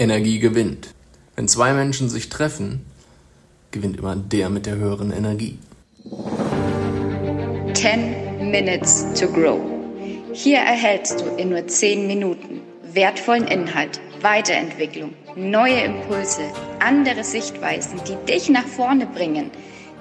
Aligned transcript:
Energie 0.00 0.38
gewinnt. 0.38 0.94
Wenn 1.36 1.46
zwei 1.46 1.74
Menschen 1.74 2.08
sich 2.08 2.30
treffen, 2.30 2.86
gewinnt 3.70 3.98
immer 3.98 4.16
der 4.16 4.48
mit 4.48 4.64
der 4.64 4.76
höheren 4.76 5.12
Energie. 5.12 5.58
10 7.74 8.50
Minutes 8.50 9.06
to 9.18 9.26
Grow. 9.28 9.60
Hier 10.32 10.58
erhältst 10.58 11.20
du 11.20 11.26
in 11.36 11.50
nur 11.50 11.66
10 11.66 12.06
Minuten 12.06 12.62
wertvollen 12.94 13.46
Inhalt, 13.46 14.00
Weiterentwicklung, 14.22 15.12
neue 15.36 15.82
Impulse, 15.82 16.42
andere 16.78 17.22
Sichtweisen, 17.22 18.00
die 18.08 18.16
dich 18.24 18.48
nach 18.48 18.66
vorne 18.66 19.06
bringen. 19.06 19.50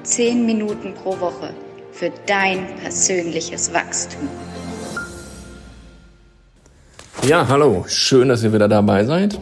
10 0.03 0.45
Minuten 0.45 0.93
pro 0.93 1.19
Woche 1.19 1.53
für 1.91 2.11
dein 2.25 2.65
persönliches 2.77 3.73
Wachstum. 3.73 4.29
Ja, 7.23 7.45
hallo, 7.49 7.83
schön, 7.89 8.29
dass 8.29 8.43
ihr 8.43 8.53
wieder 8.53 8.69
dabei 8.69 9.03
seid. 9.03 9.37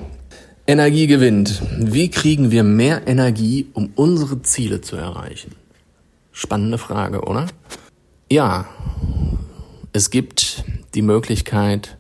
Energie 0.70 1.08
gewinnt. 1.08 1.62
Wie 1.80 2.10
kriegen 2.10 2.52
wir 2.52 2.66
mehr 2.66 3.08
Energie, 3.08 3.68
um 3.72 3.94
unsere 3.96 4.42
Ziele 4.42 4.82
zu 4.82 4.98
erreichen? 4.98 5.56
Spannende 6.34 6.78
Frage, 6.78 7.22
oder? 7.22 7.48
Ja, 8.30 8.68
es 9.94 10.10
gibt 10.10 10.66
die 10.94 11.02
Möglichkeit, 11.02 11.98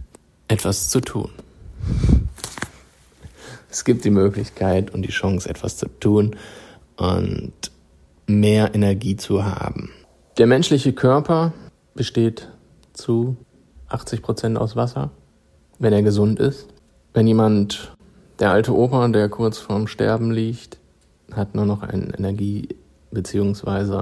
etwas 0.49 0.89
zu 0.89 0.99
tun. 0.99 1.29
Es 3.69 3.85
gibt 3.85 4.03
die 4.03 4.09
Möglichkeit 4.09 4.93
und 4.93 5.03
die 5.03 5.11
Chance, 5.11 5.49
etwas 5.49 5.77
zu 5.77 5.87
tun 6.01 6.35
und 6.97 7.53
mehr 8.25 8.75
Energie 8.75 9.15
zu 9.15 9.45
haben. 9.45 9.91
Der 10.37 10.45
menschliche 10.45 10.91
Körper 10.91 11.53
besteht 11.95 12.49
zu 12.91 13.37
80 13.87 14.21
Prozent 14.21 14.57
aus 14.57 14.75
Wasser, 14.75 15.09
wenn 15.79 15.93
er 15.93 16.03
gesund 16.03 16.41
ist. 16.41 16.67
Wenn 17.13 17.27
jemand 17.27 17.96
der 18.39 18.51
alte 18.51 18.75
Opa, 18.75 19.07
der 19.07 19.29
kurz 19.29 19.57
vorm 19.57 19.87
Sterben 19.87 20.31
liegt, 20.31 20.77
hat 21.31 21.55
nur 21.55 21.65
noch 21.65 21.83
einen 21.83 22.11
Energie- 22.11 22.69
bzw. 23.11 24.01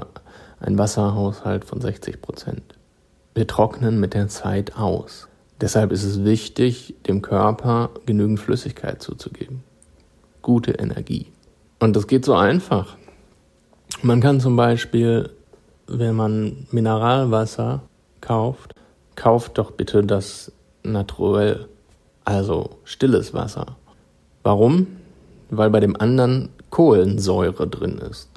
einen 0.60 0.78
Wasserhaushalt 0.78 1.64
von 1.64 1.80
60 1.80 2.20
Prozent. 2.20 2.62
Wir 3.34 3.46
trocknen 3.46 4.00
mit 4.00 4.14
der 4.14 4.28
Zeit 4.28 4.76
aus. 4.76 5.28
Deshalb 5.60 5.92
ist 5.92 6.04
es 6.04 6.24
wichtig, 6.24 6.94
dem 7.06 7.22
Körper 7.22 7.90
genügend 8.04 8.40
Flüssigkeit 8.40 9.02
zuzugeben. 9.02 9.62
Gute 10.42 10.72
Energie. 10.72 11.32
Und 11.78 11.96
das 11.96 12.06
geht 12.06 12.24
so 12.24 12.34
einfach. 12.34 12.96
Man 14.02 14.20
kann 14.20 14.40
zum 14.40 14.56
Beispiel, 14.56 15.30
wenn 15.86 16.14
man 16.14 16.66
Mineralwasser 16.70 17.82
kauft, 18.20 18.74
kauft 19.14 19.58
doch 19.58 19.70
bitte 19.70 20.04
das 20.04 20.52
naturell, 20.82 21.68
also 22.24 22.78
stilles 22.84 23.32
Wasser. 23.32 23.76
Warum? 24.46 24.86
Weil 25.50 25.70
bei 25.70 25.80
dem 25.80 25.96
anderen 25.96 26.50
Kohlensäure 26.70 27.66
drin 27.66 27.98
ist. 27.98 28.28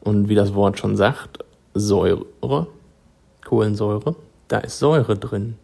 Und 0.00 0.28
wie 0.28 0.34
das 0.34 0.54
Wort 0.54 0.80
schon 0.80 0.96
sagt, 0.96 1.38
Säure, 1.72 2.66
Kohlensäure, 3.46 4.16
da 4.48 4.58
ist 4.58 4.80
Säure 4.80 5.16
drin. 5.16 5.54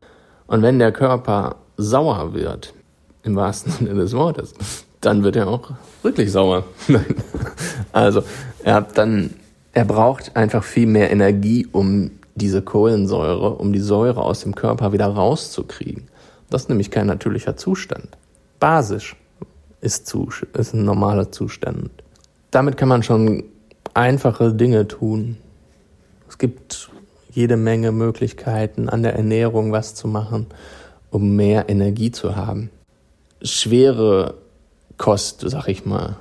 Und 0.46 0.62
wenn 0.62 0.78
der 0.78 0.92
Körper 0.92 1.56
sauer 1.76 2.32
wird, 2.32 2.74
im 3.24 3.34
wahrsten 3.34 3.72
Sinne 3.72 3.94
des 3.94 4.12
Wortes, 4.14 4.54
dann 5.00 5.24
wird 5.24 5.34
er 5.34 5.48
auch 5.48 5.68
wirklich 6.04 6.30
sauer. 6.30 6.62
also, 7.92 8.22
er 8.62 8.74
hat 8.74 8.96
dann, 8.96 9.34
er 9.72 9.84
braucht 9.84 10.36
einfach 10.36 10.62
viel 10.62 10.86
mehr 10.86 11.10
Energie, 11.10 11.66
um 11.72 12.12
diese 12.36 12.62
Kohlensäure, 12.62 13.56
um 13.56 13.72
die 13.72 13.80
Säure 13.80 14.22
aus 14.22 14.42
dem 14.42 14.54
Körper 14.54 14.92
wieder 14.92 15.08
rauszukriegen. 15.08 16.06
Das 16.50 16.62
ist 16.62 16.68
nämlich 16.68 16.92
kein 16.92 17.08
natürlicher 17.08 17.56
Zustand. 17.56 18.16
Basisch 18.60 19.16
ist, 19.80 20.06
zu, 20.06 20.28
ist 20.54 20.74
ein 20.74 20.84
normaler 20.84 21.30
Zustand. 21.30 21.90
Damit 22.50 22.76
kann 22.76 22.88
man 22.88 23.02
schon 23.02 23.44
einfache 23.94 24.54
Dinge 24.54 24.88
tun. 24.88 25.36
Es 26.28 26.38
gibt 26.38 26.90
jede 27.30 27.56
Menge 27.56 27.92
Möglichkeiten, 27.92 28.88
an 28.88 29.02
der 29.02 29.14
Ernährung 29.14 29.72
was 29.72 29.94
zu 29.94 30.08
machen, 30.08 30.46
um 31.10 31.36
mehr 31.36 31.68
Energie 31.68 32.10
zu 32.10 32.36
haben. 32.36 32.70
Schwere 33.42 34.34
Kost, 34.96 35.44
sag 35.46 35.68
ich 35.68 35.86
mal, 35.86 36.16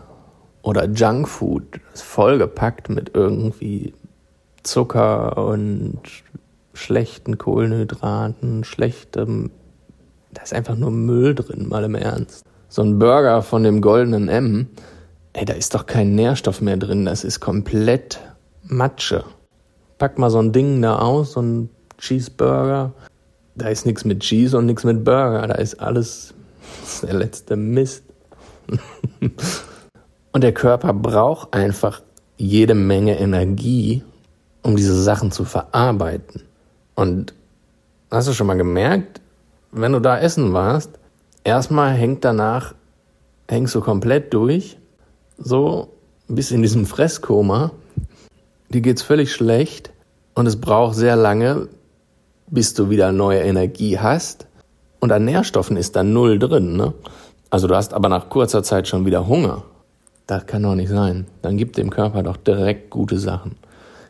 oder 0.62 0.86
Junkfood 0.86 1.80
vollgepackt 1.94 2.90
mit 2.90 3.12
irgendwie 3.16 3.94
Zucker 4.64 5.38
und 5.38 6.02
schlechten 6.74 7.38
Kohlenhydraten, 7.38 8.64
schlechtem, 8.64 9.50
da 10.32 10.44
ist 10.44 10.54
einfach 10.54 10.76
nur 10.76 10.92
Müll 10.92 11.34
drin, 11.34 11.68
mal 11.68 11.84
im 11.86 11.96
Ernst 11.96 12.46
so 12.70 12.82
ein 12.82 13.00
Burger 13.00 13.42
von 13.42 13.64
dem 13.64 13.82
goldenen 13.82 14.30
M, 14.30 14.68
ey, 15.34 15.46
da 15.46 15.54
ist 15.54 15.76
doch 15.76 15.86
kein 15.86 16.16
Nährstoff 16.16 16.62
mehr 16.62 16.78
drin, 16.78 17.06
das 17.06 17.24
ist 17.24 17.40
komplett 17.40 18.20
Matsche. 18.64 19.24
Pack 19.98 20.20
mal 20.20 20.30
so 20.30 20.40
ein 20.40 20.52
Ding 20.52 20.82
da 20.82 21.00
aus, 21.00 21.34
so 21.34 21.42
ein 21.42 21.70
Cheeseburger, 21.98 22.94
da 23.56 23.70
ist 23.70 23.86
nichts 23.86 24.06
mit 24.06 24.20
Cheese 24.20 24.58
und 24.58 24.66
nichts 24.66 24.84
mit 24.84 25.04
Burger, 25.04 25.48
da 25.48 25.56
ist 25.56 25.80
alles 25.80 26.34
ist 26.84 27.04
der 27.04 27.14
letzte 27.14 27.56
Mist. 27.56 28.04
und 30.32 30.44
der 30.44 30.54
Körper 30.54 30.94
braucht 30.94 31.54
einfach 31.54 32.02
jede 32.38 32.76
Menge 32.76 33.18
Energie, 33.20 34.04
um 34.62 34.76
diese 34.76 35.02
Sachen 35.02 35.32
zu 35.32 35.46
verarbeiten. 35.46 36.44
Und 36.96 37.34
hast 38.12 38.28
du 38.28 38.34
schon 38.34 38.48
mal 38.48 38.58
gemerkt, 38.58 39.22
wenn 39.72 39.94
du 39.94 40.00
da 40.00 40.20
essen 40.20 40.54
warst, 40.54 40.92
erstmal 41.48 41.94
hängt 41.94 42.26
danach, 42.26 42.76
hängst 43.48 43.74
du 43.74 43.80
komplett 43.80 44.34
durch, 44.34 44.78
so 45.38 45.94
bis 46.28 46.52
in 46.52 46.62
diesem 46.62 46.86
Fresskoma. 46.86 47.72
Dir 48.70 48.82
geht's 48.82 49.02
völlig 49.02 49.32
schlecht 49.32 49.92
und 50.36 50.46
es 50.46 50.60
braucht 50.60 50.96
sehr 50.96 51.16
lange, 51.16 51.70
bis 52.48 52.74
du 52.74 52.90
wieder 52.90 53.14
neue 53.14 53.40
Energie 53.40 53.98
hast. 53.98 54.46
Und 55.00 55.14
an 55.14 55.24
Nährstoffen 55.24 55.78
ist 55.78 55.96
da 55.96 56.04
null 56.04 56.38
drin, 56.38 56.76
ne? 56.76 56.94
Also 57.50 57.68
du 57.68 57.76
hast 57.76 57.94
aber 57.94 58.10
nach 58.10 58.28
kurzer 58.28 58.62
Zeit 58.62 58.90
schon 58.90 59.06
wieder 59.06 59.26
Hunger. 59.28 59.64
Das 60.26 60.46
kann 60.48 60.64
doch 60.64 60.76
nicht 60.76 60.90
sein. 60.90 61.28
Dann 61.42 61.56
gib 61.56 61.72
dem 61.74 61.90
Körper 61.90 62.24
doch 62.24 62.36
direkt 62.36 62.90
gute 62.90 63.18
Sachen. 63.18 63.56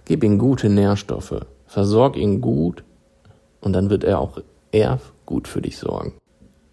Gib 0.06 0.24
ihm 0.24 0.40
gute 0.40 0.70
Nährstoffe. 0.70 1.46
Versorg 1.68 2.18
ihn 2.18 2.42
gut 2.42 2.84
und 3.62 3.74
dann 3.74 3.92
wird 3.92 4.04
er 4.04 4.20
auch 4.20 4.40
eher 4.72 5.00
gut 5.28 5.48
für 5.48 5.62
dich 5.62 5.78
sorgen 5.78 6.14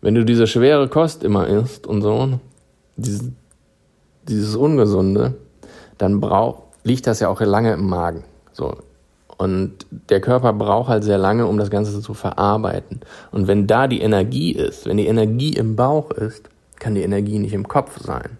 wenn 0.05 0.15
du 0.15 0.23
diese 0.23 0.47
schwere 0.47 0.87
Kost 0.89 1.25
immer 1.25 1.47
isst 1.49 1.87
und 1.87 2.03
so, 2.03 2.39
dieses, 2.97 3.31
dieses 4.29 4.55
Ungesunde, 4.55 5.33
dann 5.97 6.21
braucht, 6.21 6.65
liegt 6.83 7.07
das 7.07 7.21
ja 7.21 7.29
auch 7.29 7.41
lange 7.41 7.73
im 7.73 7.89
Magen. 7.89 8.23
So. 8.53 8.77
Und 9.39 9.87
der 10.11 10.21
Körper 10.21 10.53
braucht 10.53 10.91
halt 10.91 11.05
sehr 11.05 11.17
lange, 11.17 11.47
um 11.47 11.57
das 11.57 11.71
Ganze 11.71 12.03
zu 12.03 12.13
verarbeiten. 12.13 13.01
Und 13.33 13.47
wenn 13.47 13.67
da 13.67 13.87
die 13.87 14.03
Energie 14.03 14.53
ist, 14.53 14.85
wenn 14.85 14.99
die 14.99 15.07
Energie 15.07 15.55
im 15.55 15.75
Bauch 15.75 16.11
ist, 16.11 16.51
kann 16.79 16.95
die 16.95 17.03
Energie 17.03 17.39
nicht 17.39 17.55
im 17.55 17.67
Kopf 17.67 17.99
sein. 17.99 18.37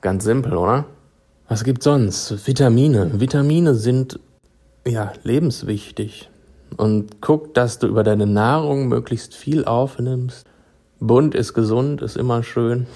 Ganz 0.00 0.24
simpel, 0.24 0.56
oder? 0.56 0.86
Was 1.48 1.62
gibt's 1.62 1.84
sonst? 1.84 2.44
Vitamine. 2.44 3.20
Vitamine 3.20 3.76
sind 3.76 4.18
ja 4.84 5.12
lebenswichtig. 5.22 6.28
Und 6.76 7.20
guck, 7.20 7.54
dass 7.54 7.78
du 7.78 7.86
über 7.86 8.02
deine 8.02 8.26
Nahrung 8.26 8.88
möglichst 8.88 9.36
viel 9.36 9.64
aufnimmst, 9.64 10.44
Bunt 11.02 11.34
ist 11.34 11.52
gesund, 11.52 12.00
ist 12.00 12.16
immer 12.16 12.44
schön. 12.44 12.86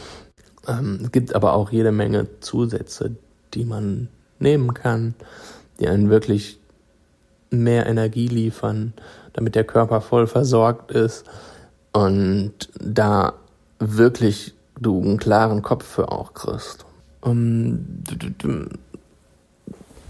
Ähm, 0.69 1.01
es 1.03 1.11
gibt 1.11 1.35
aber 1.35 1.55
auch 1.55 1.71
jede 1.73 1.91
Menge 1.91 2.29
Zusätze, 2.41 3.17
die 3.53 3.65
man 3.65 4.09
nehmen 4.39 4.75
kann, 4.75 5.15
die 5.81 5.89
einen 5.89 6.09
wirklich 6.09 6.61
mehr 7.51 7.87
Energie 7.87 8.29
liefern, 8.29 8.93
damit 9.33 9.57
der 9.57 9.65
Körper 9.65 10.01
voll 10.01 10.29
versorgt 10.29 10.93
ist 10.93 11.25
und 11.93 12.53
da 12.79 13.35
wirklich 13.81 14.55
du 14.81 15.01
einen 15.03 15.19
klaren 15.19 15.63
Kopf 15.63 15.85
für 15.85 16.13
auch 16.13 16.33
kriegst. 16.33 16.85
Um, 17.23 18.05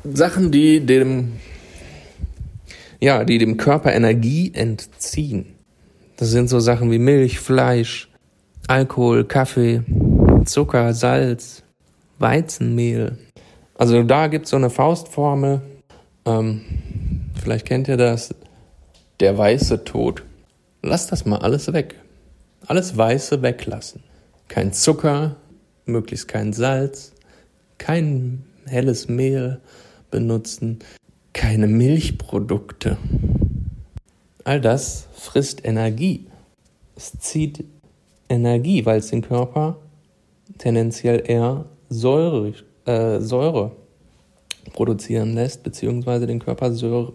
Sachen, 0.05 0.53
die 0.53 0.85
dem, 0.85 1.33
ja, 3.01 3.25
die 3.25 3.39
dem 3.39 3.57
Körper 3.57 3.93
Energie 3.93 4.53
entziehen. 4.55 5.56
Das 6.17 6.31
sind 6.31 6.49
so 6.49 6.61
Sachen 6.61 6.91
wie 6.91 6.99
Milch, 6.99 7.41
Fleisch, 7.41 8.09
Alkohol, 8.69 9.25
Kaffee, 9.25 9.83
Zucker, 10.47 10.95
Salz, 10.95 11.63
Weizenmehl. 12.19 13.19
Also 13.77 14.03
da 14.03 14.29
gibt's 14.29 14.51
so 14.51 14.57
eine 14.57 14.71
Faustformel. 14.71 15.61
Ähm, 16.25 16.63
vielleicht 17.41 17.67
kennt 17.67 17.89
ihr 17.89 17.99
das. 17.99 18.35
Der 19.21 19.37
weiße 19.37 19.85
Tod. 19.85 20.23
Lass 20.83 21.07
das 21.07 21.27
mal 21.27 21.39
alles 21.39 21.73
weg. 21.73 21.97
Alles 22.67 22.97
Weiße 22.97 23.43
weglassen. 23.43 24.03
Kein 24.49 24.73
Zucker, 24.73 25.37
möglichst 25.85 26.29
kein 26.29 26.53
Salz, 26.53 27.13
kein 27.79 28.45
helles 28.67 29.09
Mehl 29.09 29.61
benutzen, 30.11 30.79
keine 31.33 31.67
Milchprodukte. 31.67 32.97
All 34.47 34.61
das 34.61 35.09
frisst 35.13 35.65
Energie. 35.65 36.29
Es 36.95 37.19
zieht 37.19 37.65
Energie, 38.29 38.87
weil 38.87 39.01
es 39.01 39.09
den 39.09 39.23
Körper 39.23 39.79
tendenziell 40.59 41.25
eher 41.27 41.65
Säure, 41.89 42.55
äh, 42.85 43.19
Säure 43.19 43.73
produzieren 44.73 45.35
lässt, 45.35 45.65
beziehungsweise 45.65 46.29
den 46.29 46.39
Körper 46.39 46.71
Säure, 46.71 47.13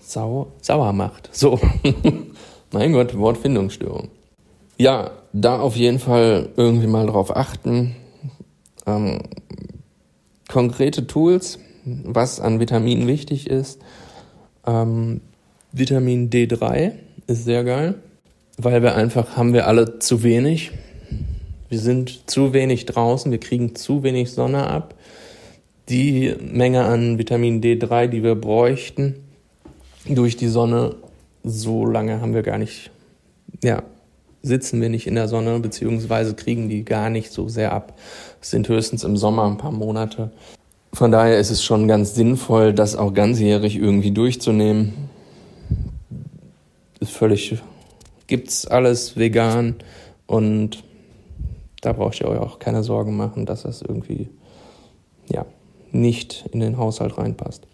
sau, 0.00 0.48
sauer 0.60 0.92
macht. 0.92 1.30
So. 1.32 1.58
mein 2.70 2.92
Gott, 2.92 3.16
Wortfindungsstörung. 3.16 4.08
Ja, 4.76 5.12
da 5.32 5.60
auf 5.60 5.76
jeden 5.76 5.98
Fall 5.98 6.50
irgendwie 6.56 6.88
mal 6.88 7.06
drauf 7.06 7.34
achten. 7.34 7.96
Ähm, 8.84 9.20
konkrete 10.46 11.06
Tools, 11.06 11.58
was 11.86 12.38
an 12.38 12.60
Vitaminen 12.60 13.06
wichtig 13.06 13.48
ist. 13.48 13.80
Ähm, 14.66 15.20
Vitamin 15.72 16.30
D3 16.30 16.92
ist 17.26 17.44
sehr 17.44 17.64
geil, 17.64 17.96
weil 18.58 18.82
wir 18.82 18.94
einfach 18.94 19.36
haben 19.36 19.52
wir 19.52 19.66
alle 19.66 19.98
zu 19.98 20.22
wenig. 20.22 20.70
Wir 21.68 21.78
sind 21.78 22.30
zu 22.30 22.52
wenig 22.52 22.86
draußen, 22.86 23.32
wir 23.32 23.40
kriegen 23.40 23.74
zu 23.74 24.02
wenig 24.02 24.30
Sonne 24.30 24.66
ab. 24.68 24.94
Die 25.88 26.34
Menge 26.40 26.84
an 26.84 27.18
Vitamin 27.18 27.60
D3, 27.60 28.06
die 28.06 28.22
wir 28.22 28.36
bräuchten 28.36 29.16
durch 30.06 30.36
die 30.36 30.48
Sonne, 30.48 30.94
so 31.42 31.84
lange 31.84 32.20
haben 32.20 32.34
wir 32.34 32.42
gar 32.42 32.58
nicht, 32.58 32.90
ja, 33.62 33.82
sitzen 34.42 34.80
wir 34.80 34.88
nicht 34.88 35.06
in 35.06 35.14
der 35.14 35.28
Sonne, 35.28 35.58
beziehungsweise 35.58 36.34
kriegen 36.34 36.68
die 36.68 36.84
gar 36.84 37.10
nicht 37.10 37.32
so 37.32 37.48
sehr 37.48 37.72
ab. 37.72 37.98
Es 38.40 38.50
sind 38.50 38.68
höchstens 38.68 39.04
im 39.04 39.16
Sommer 39.16 39.46
ein 39.46 39.58
paar 39.58 39.72
Monate. 39.72 40.30
Von 40.94 41.10
daher 41.10 41.40
ist 41.40 41.50
es 41.50 41.64
schon 41.64 41.88
ganz 41.88 42.14
sinnvoll, 42.14 42.72
das 42.72 42.94
auch 42.94 43.12
ganzjährig 43.12 43.74
irgendwie 43.74 44.12
durchzunehmen. 44.12 44.92
Ist 47.00 47.10
völlig, 47.10 47.56
gibt's 48.28 48.64
alles 48.64 49.16
vegan 49.16 49.74
und 50.28 50.84
da 51.80 51.92
braucht 51.92 52.20
ihr 52.20 52.28
euch 52.28 52.38
auch 52.38 52.60
keine 52.60 52.84
Sorgen 52.84 53.16
machen, 53.16 53.44
dass 53.44 53.64
das 53.64 53.82
irgendwie, 53.82 54.28
ja, 55.28 55.44
nicht 55.90 56.44
in 56.52 56.60
den 56.60 56.78
Haushalt 56.78 57.18
reinpasst. 57.18 57.66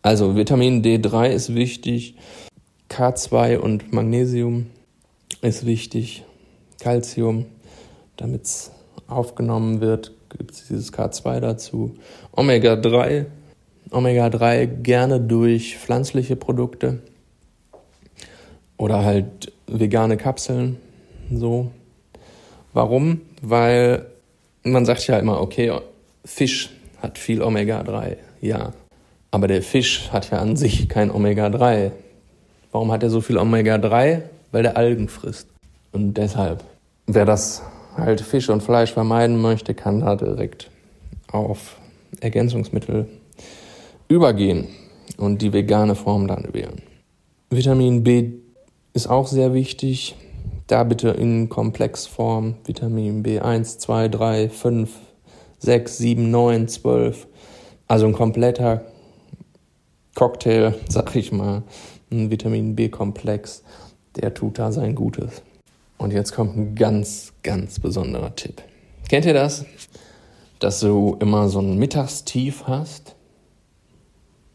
Also 0.00 0.34
Vitamin 0.34 0.82
D3 0.82 1.28
ist 1.28 1.54
wichtig, 1.54 2.16
K2 2.88 3.58
und 3.58 3.92
Magnesium 3.92 4.68
ist 5.42 5.66
wichtig, 5.66 6.24
Calcium, 6.80 7.44
damit 8.16 8.44
es 8.44 8.70
aufgenommen 9.06 9.80
wird, 9.80 10.12
gibt 10.30 10.52
es 10.52 10.66
dieses 10.66 10.92
K2 10.92 11.40
dazu. 11.40 11.94
Omega 12.32 12.76
3, 12.76 13.26
Omega 13.90 14.30
3 14.30 14.66
gerne 14.66 15.20
durch 15.20 15.78
pflanzliche 15.78 16.36
Produkte 16.36 17.00
oder 18.76 19.04
halt 19.04 19.52
vegane 19.66 20.16
Kapseln, 20.16 20.78
so. 21.32 21.70
Warum? 22.72 23.20
Weil 23.40 24.06
man 24.64 24.84
sagt 24.84 25.06
ja 25.06 25.18
immer, 25.18 25.40
okay, 25.40 25.72
Fisch 26.24 26.70
hat 27.00 27.18
viel 27.18 27.42
Omega 27.42 27.82
3, 27.82 28.16
ja. 28.40 28.72
Aber 29.30 29.48
der 29.48 29.62
Fisch 29.62 30.10
hat 30.12 30.30
ja 30.30 30.38
an 30.38 30.56
sich 30.56 30.88
kein 30.88 31.10
Omega 31.10 31.50
3. 31.50 31.92
Warum 32.72 32.90
hat 32.92 33.02
er 33.02 33.10
so 33.10 33.20
viel 33.20 33.38
Omega 33.38 33.78
3? 33.78 34.22
Weil 34.52 34.62
der 34.62 34.76
Algen 34.76 35.08
frisst. 35.08 35.48
Und 35.92 36.14
deshalb, 36.14 36.64
wer 37.06 37.24
das 37.24 37.62
halt 37.96 38.20
Fisch 38.20 38.48
und 38.48 38.62
Fleisch 38.62 38.92
vermeiden 38.92 39.40
möchte, 39.40 39.74
kann 39.74 40.00
da 40.00 40.16
direkt 40.16 40.70
auf 41.30 41.76
Ergänzungsmittel 42.20 43.08
übergehen 44.08 44.68
und 45.16 45.42
die 45.42 45.52
vegane 45.52 45.94
Form 45.94 46.26
dann 46.26 46.52
wählen. 46.52 46.82
Vitamin 47.50 48.02
B 48.04 48.30
ist 48.92 49.08
auch 49.08 49.26
sehr 49.26 49.54
wichtig. 49.54 50.16
Da 50.66 50.82
bitte 50.84 51.10
in 51.10 51.48
Komplexform 51.48 52.54
Vitamin 52.64 53.22
B1, 53.22 53.78
2, 53.78 54.08
3, 54.08 54.48
5, 54.48 54.90
6, 55.58 55.98
7, 55.98 56.30
9, 56.30 56.68
12. 56.68 57.26
Also 57.86 58.06
ein 58.06 58.12
kompletter 58.14 58.84
Cocktail, 60.14 60.74
sag 60.88 61.14
ich 61.16 61.32
mal, 61.32 61.62
ein 62.10 62.30
Vitamin 62.30 62.76
B-Komplex, 62.76 63.62
der 64.16 64.32
tut 64.32 64.58
da 64.58 64.72
sein 64.72 64.94
Gutes. 64.94 65.42
Und 65.98 66.12
jetzt 66.12 66.32
kommt 66.32 66.56
ein 66.56 66.74
ganz, 66.74 67.32
ganz 67.42 67.80
besonderer 67.80 68.34
Tipp. 68.34 68.62
Kennt 69.08 69.26
ihr 69.26 69.34
das? 69.34 69.64
Dass 70.58 70.80
du 70.80 71.16
immer 71.20 71.48
so 71.48 71.60
ein 71.60 71.78
Mittagstief 71.78 72.64
hast? 72.66 73.14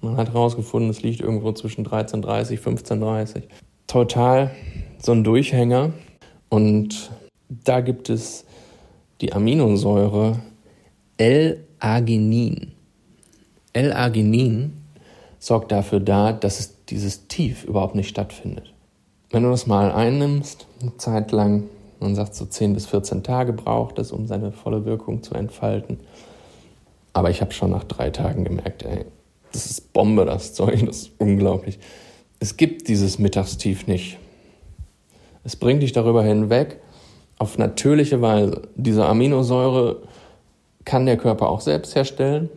Man 0.02 0.18
hat 0.18 0.30
herausgefunden, 0.30 0.90
es 0.90 1.02
liegt 1.02 1.20
irgendwo 1.20 1.52
zwischen 1.52 1.86
13.30 1.86 2.60
15.30. 2.60 3.44
Total 3.88 4.52
so 5.02 5.12
ein 5.12 5.24
Durchhänger. 5.24 5.92
Und 6.50 7.12
da 7.50 7.82
gibt 7.82 8.10
es 8.10 8.46
die 9.22 9.34
Aminosäure 9.34 10.40
L-Arginin. 11.18 12.72
L-Arginin 13.74 14.74
sorgt 15.38 15.72
dafür 15.72 16.00
da, 16.00 16.34
dass 16.34 16.60
es 16.60 16.86
dieses 16.86 17.28
Tief 17.28 17.66
überhaupt 17.66 17.96
nicht 17.96 18.10
stattfindet. 18.10 18.74
Wenn 19.32 19.44
du 19.44 19.50
das 19.50 19.68
mal 19.68 19.92
einnimmst, 19.92 20.66
eine 20.82 20.98
Zeit 20.98 21.32
lang, 21.32 21.66
man 22.00 22.16
sagt 22.16 22.34
so 22.34 22.46
10 22.46 22.74
bis 22.74 22.88
14 22.88 23.24
Tage 23.24 23.54
braucht 23.54 24.00
es, 24.00 24.12
um 24.12 24.26
seine 24.26 24.52
volle 24.52 24.86
Wirkung 24.86 25.22
zu 25.22 25.36
entfalten. 25.36 26.00
Aber 27.14 27.30
ich 27.30 27.42
habe 27.42 27.52
schon 27.52 27.72
nach 27.72 27.84
drei 27.84 28.10
Tagen 28.10 28.44
gemerkt, 28.44 28.84
ey, 28.84 29.06
das 29.52 29.66
ist 29.66 29.94
Bombe, 29.94 30.26
das 30.26 30.54
Zeug, 30.54 30.86
das 30.86 30.98
ist 30.98 31.12
unglaublich. 31.18 31.80
Es 32.40 32.58
gibt 32.58 32.88
dieses 32.88 33.20
Mittagstief 33.20 33.86
nicht. 33.88 34.18
Es 35.44 35.56
bringt 35.56 35.84
dich 35.84 35.92
darüber 35.92 36.24
hinweg, 36.24 36.80
auf 37.38 37.58
natürliche 37.58 38.22
Weise. 38.22 38.64
Diese 38.76 39.06
Aminosäure 39.06 40.04
kann 40.86 41.06
der 41.06 41.18
Körper 41.18 41.50
auch 41.50 41.62
selbst 41.62 41.96
herstellen. 41.96 42.50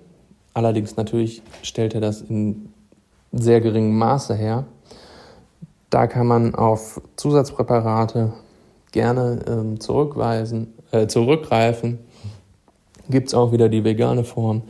Allerdings 0.54 0.96
natürlich 0.96 1.42
stellt 1.62 1.94
er 1.94 2.00
das 2.00 2.22
in 2.22 2.68
sehr 3.32 3.60
geringem 3.60 3.96
Maße 3.96 4.34
her. 4.34 4.66
Da 5.92 6.06
kann 6.06 6.26
man 6.26 6.54
auf 6.54 7.02
Zusatzpräparate 7.16 8.32
gerne 8.92 9.44
ähm, 9.46 9.78
zurückweisen, 9.78 10.72
äh, 10.90 11.06
zurückgreifen. 11.06 11.98
Gibt 13.10 13.28
es 13.28 13.34
auch 13.34 13.52
wieder 13.52 13.68
die 13.68 13.84
vegane 13.84 14.24
Form. 14.24 14.62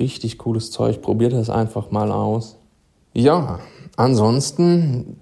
Richtig 0.00 0.36
cooles 0.36 0.72
Zeug. 0.72 1.00
Probiert 1.00 1.32
es 1.32 1.48
einfach 1.48 1.92
mal 1.92 2.10
aus. 2.10 2.56
Ja, 3.12 3.60
ansonsten 3.94 5.20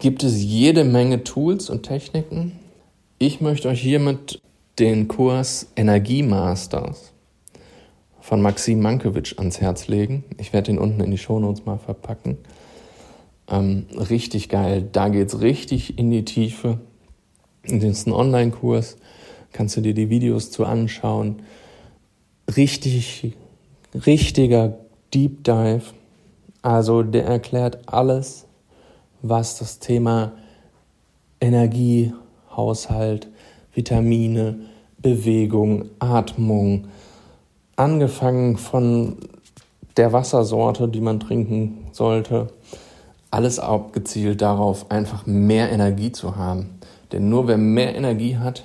gibt 0.00 0.24
es 0.24 0.42
jede 0.42 0.82
Menge 0.82 1.22
Tools 1.22 1.70
und 1.70 1.84
Techniken. 1.84 2.58
Ich 3.18 3.40
möchte 3.40 3.68
euch 3.68 3.80
hiermit 3.80 4.42
den 4.80 5.06
Kurs 5.06 5.68
Energiemasters 5.76 7.12
von 8.20 8.42
Maxim 8.42 8.80
Mankiewicz 8.80 9.38
ans 9.38 9.60
Herz 9.60 9.86
legen. 9.86 10.24
Ich 10.38 10.52
werde 10.52 10.72
den 10.72 10.78
unten 10.78 11.00
in 11.00 11.12
die 11.12 11.18
Shownotes 11.18 11.64
mal 11.64 11.78
verpacken. 11.78 12.38
Ähm, 13.48 13.86
richtig 13.96 14.48
geil. 14.48 14.88
Da 14.92 15.08
geht's 15.08 15.40
richtig 15.40 15.98
in 15.98 16.10
die 16.10 16.24
Tiefe. 16.24 16.78
Das 17.64 17.82
ist 17.82 18.06
ein 18.06 18.12
Online-Kurs. 18.12 18.96
Kannst 19.52 19.76
du 19.76 19.80
dir 19.80 19.94
die 19.94 20.10
Videos 20.10 20.50
zu 20.50 20.64
anschauen. 20.64 21.42
Richtig, 22.56 23.34
richtiger 23.94 24.78
Deep 25.12 25.44
Dive. 25.44 25.82
Also 26.62 27.02
der 27.02 27.26
erklärt 27.26 27.88
alles, 27.88 28.46
was 29.20 29.58
das 29.58 29.78
Thema 29.78 30.32
Energie, 31.40 32.12
Haushalt, 32.56 33.28
Vitamine, 33.74 34.60
Bewegung, 34.98 35.90
Atmung, 35.98 36.86
angefangen 37.76 38.56
von 38.56 39.16
der 39.96 40.12
Wassersorte, 40.12 40.88
die 40.88 41.00
man 41.00 41.20
trinken 41.20 41.88
sollte, 41.92 42.48
alles 43.32 43.58
abgezielt 43.58 44.42
darauf, 44.42 44.90
einfach 44.90 45.26
mehr 45.26 45.72
Energie 45.72 46.12
zu 46.12 46.36
haben. 46.36 46.78
Denn 47.10 47.28
nur 47.28 47.48
wer 47.48 47.56
mehr 47.56 47.96
Energie 47.96 48.36
hat, 48.36 48.64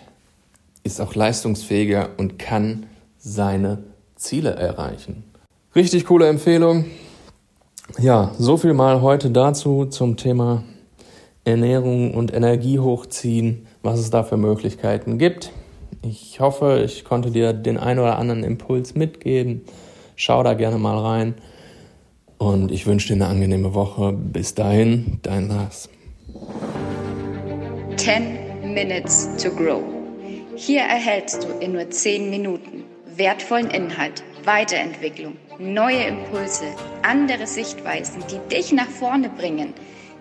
ist 0.84 1.02
auch 1.02 1.16
leistungsfähiger 1.16 2.10
und 2.18 2.38
kann 2.38 2.86
seine 3.18 3.80
Ziele 4.16 4.52
erreichen. 4.52 5.24
Richtig 5.76 6.06
coole 6.06 6.28
Empfehlung. 6.28 6.86
Ja, 8.00 8.32
so 8.38 8.58
viel 8.58 8.74
mal 8.74 9.02
heute 9.02 9.32
dazu 9.32 9.86
zum 9.86 10.18
Thema 10.18 10.64
Ernährung 11.46 12.14
und 12.14 12.34
Energie 12.34 12.80
hochziehen, 12.80 13.68
was 13.82 14.00
es 14.00 14.10
da 14.10 14.24
für 14.24 14.38
Möglichkeiten 14.38 15.18
gibt. 15.18 15.52
Ich 16.02 16.42
hoffe, 16.42 16.82
ich 16.84 17.06
konnte 17.06 17.32
dir 17.32 17.54
den 17.54 17.78
ein 17.78 18.00
oder 18.00 18.20
anderen 18.20 18.44
Impuls 18.44 18.96
mitgeben. 18.96 19.62
Schau 20.18 20.44
da 20.44 20.56
gerne 20.56 20.78
mal 20.78 20.98
rein. 20.98 21.36
Und 22.38 22.72
ich 22.72 22.86
wünsche 22.86 23.08
dir 23.08 23.16
eine 23.16 23.28
angenehme 23.28 23.74
Woche. 23.74 24.14
Bis 24.14 24.54
dahin, 24.54 25.20
dein 25.24 25.48
Lars. 25.48 25.90
10 27.98 28.74
Minutes 28.74 29.30
to 29.42 29.50
Grow. 29.50 29.84
Hier 30.56 30.82
erhältst 30.82 31.44
du 31.44 31.48
in 31.60 31.74
nur 31.74 31.90
10 31.90 32.30
Minuten 32.30 32.84
wertvollen 33.16 33.70
Inhalt, 33.72 34.24
Weiterentwicklung, 34.46 35.36
neue 35.60 36.04
Impulse, 36.04 36.66
andere 37.02 37.48
Sichtweisen, 37.48 38.24
die 38.32 38.56
dich 38.56 38.72
nach 38.72 38.88
vorne 38.88 39.30
bringen. 39.30 39.74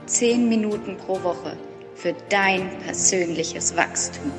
10 0.06 0.48
Minuten 0.48 0.96
pro 0.96 1.22
Woche 1.22 1.56
für 1.94 2.14
dein 2.28 2.70
persönliches 2.84 3.76
Wachstum. 3.76 4.32